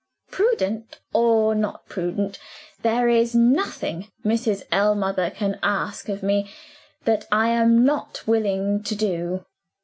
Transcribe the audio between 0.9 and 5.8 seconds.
or not prudent, there is nothing Mrs. Ellmother can